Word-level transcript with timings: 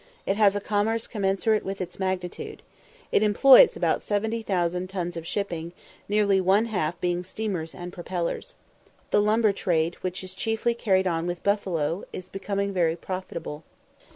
It 0.25 0.35
has 0.35 0.55
a 0.55 0.59
commerce 0.59 1.05
commensurate 1.05 1.63
with 1.63 1.79
its 1.79 1.99
magnitude. 1.99 2.63
It 3.11 3.21
employs 3.21 3.75
about 3.77 4.01
70,000 4.01 4.89
tons 4.89 5.15
of 5.15 5.27
shipping, 5.27 5.73
nearly 6.09 6.41
one 6.41 6.65
half 6.65 6.99
being 6.99 7.23
steamers 7.23 7.75
and 7.75 7.93
propellers. 7.93 8.55
The 9.11 9.21
lumber 9.21 9.51
trade, 9.53 9.97
which 10.01 10.23
is 10.23 10.33
chiefly 10.33 10.73
carried 10.73 11.05
on 11.05 11.27
with 11.27 11.43
Buffalo, 11.43 12.05
is 12.11 12.29
becoming 12.29 12.73
very 12.73 12.95
profitable. 12.95 13.63